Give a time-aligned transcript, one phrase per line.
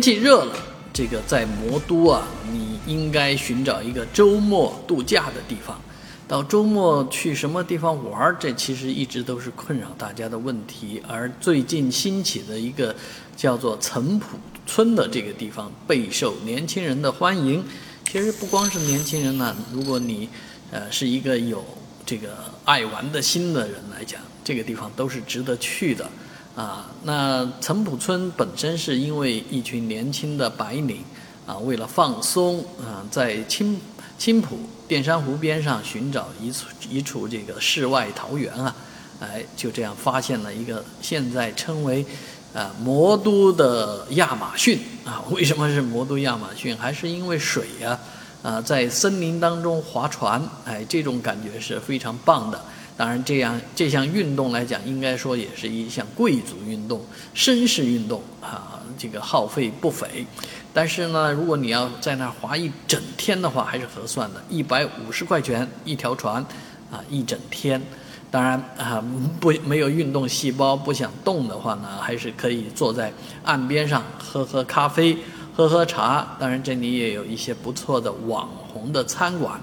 [0.00, 0.56] 天气热了，
[0.94, 5.78] 这个在魔都啊，你应该寻找一个周末度假的地方。
[6.26, 11.02] 到周末去什么地方玩儿，这其实一直都是困扰大家的问题。
[11.06, 12.96] 而最近兴起的一个
[13.36, 17.62] 叫做岑浦村的这个地方，备受年轻人的欢迎。
[18.10, 20.26] 其实不光是年轻人呢，如果你
[20.70, 21.62] 呃是一个有
[22.06, 22.28] 这个
[22.64, 26.08] 爱玩的心的人来讲，这个地方都是值得去的。
[26.60, 31.02] 啊，那岑浦村本身是因为一群年轻的白领
[31.46, 33.80] 啊，为了放松啊，在青
[34.18, 38.76] 青浦淀山湖边上寻找一处一处这个世外桃源啊，
[39.20, 42.04] 哎，就这样发现了一个现在称为
[42.52, 45.24] 啊魔都的亚马逊啊。
[45.30, 46.76] 为什么是魔都亚马逊？
[46.76, 47.98] 还是因为水呀？
[48.42, 52.60] 啊，在森林当中划船，哎，这种感觉是非常棒的。
[52.96, 57.02] 当然，这样这项运动来讲，应该说也是一项贵族运动、
[57.34, 60.26] 绅士运动啊，这个耗费不菲。
[60.72, 66.44] 但是呢，如果你要在那儿划一整天的话，还是合算的，一百五十块钱一条船，
[66.90, 67.80] 啊，一整天。
[68.30, 69.02] 当然啊，
[69.40, 73.12] 不没有运动细胞不想动的话呢，还是可以坐在
[73.42, 75.16] 岸边上喝喝咖啡、
[75.60, 76.26] 喝喝茶。
[76.38, 79.60] 当然，这里也有一些不错的网红的餐馆。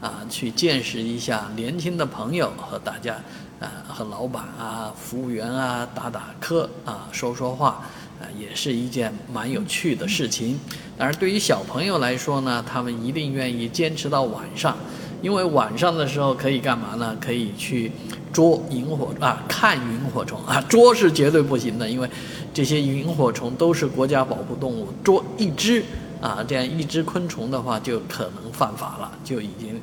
[0.00, 3.16] 啊，去见识一下年轻的朋友和大家，
[3.60, 7.82] 啊，和老板啊、服务员啊打打磕啊，说说话，
[8.18, 10.58] 啊，也是一件蛮有趣的事情。
[10.96, 14.74] 当然，对于小朋友来说呢，他们一定愿意坚持到晚上，
[15.22, 17.16] 因为晚上的时候可以干嘛呢？
[17.20, 17.92] 可以去
[18.32, 22.08] 捉萤火啊，看萤火虫啊， 捉是绝对不行的，因为
[22.52, 25.84] 这些萤火虫都是国家保护动物，捉一只。
[26.20, 29.80] 啊，这样一只昆虫的话，就可能犯法了，就已经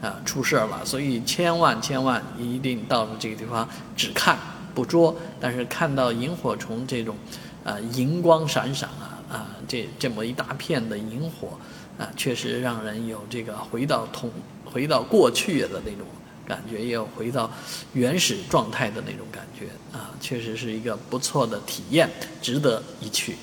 [0.00, 0.84] 啊出事儿了。
[0.84, 4.38] 所以千万千万一定到了这个地方只看
[4.72, 7.16] 不捉，但是看到萤火虫这种
[7.64, 11.56] 啊荧光闪闪啊啊这这么一大片的萤火
[11.98, 14.30] 啊，确实让人有这个回到同
[14.64, 16.06] 回到过去的那种
[16.46, 17.50] 感觉，也有回到
[17.92, 19.66] 原始状态的那种感觉
[19.96, 22.10] 啊，确实是一个不错的体验，
[22.42, 23.36] 值得一去。